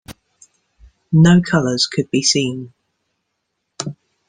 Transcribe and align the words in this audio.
No 1.11 1.43
colors 1.43 1.85
could 1.85 2.09
be 2.09 2.23
seen. 2.23 2.73